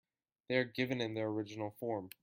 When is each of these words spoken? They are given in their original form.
They 0.47 0.55
are 0.55 0.63
given 0.63 0.99
in 0.99 1.13
their 1.13 1.27
original 1.27 1.75
form. 1.79 2.09